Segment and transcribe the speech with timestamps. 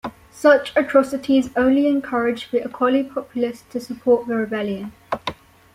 [0.31, 4.93] Such atrocities only encouraged the Acholi populace to support the rebellion.